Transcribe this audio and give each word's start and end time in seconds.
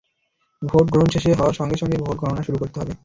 Vote 0.61 0.85
গ্রহণ 0.89 1.07
শেষ 1.15 1.25
হওয়ার 1.31 1.57
সঙ্গে 1.59 1.77
সঙ্গেই 1.77 2.03
ভোট 2.03 2.17
গণনা 2.21 2.43
শুরু 2.43 2.57
করতে 2.59 2.77
হবে। 2.79 2.93